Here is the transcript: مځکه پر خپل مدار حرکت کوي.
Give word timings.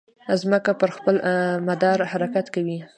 مځکه 0.29 0.71
پر 0.79 0.89
خپل 0.97 1.15
مدار 1.67 1.99
حرکت 2.11 2.45
کوي. 2.55 2.77